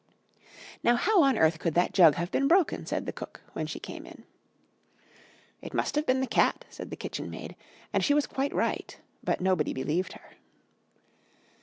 "'Now 0.81 0.95
how 0.95 1.21
on 1.21 1.37
earth 1.37 1.59
could 1.59 1.75
that 1.75 1.93
jug 1.93 2.15
have 2.15 2.31
been 2.31 2.47
broken?' 2.47 2.87
said 2.87 3.13
cook, 3.15 3.41
when 3.53 3.67
she 3.67 3.79
came 3.79 4.07
in. 4.07 4.23
"'It 5.61 5.75
must 5.75 5.93
have 5.93 6.07
been 6.07 6.21
the 6.21 6.25
cat,' 6.25 6.65
said 6.71 6.89
the 6.89 6.95
kitchenmaid; 6.95 7.55
and 7.93 8.03
she 8.03 8.15
was 8.15 8.25
quite 8.25 8.51
right, 8.55 8.99
but 9.23 9.41
nobody 9.41 9.73
believed 9.73 10.13
her. 10.13 10.31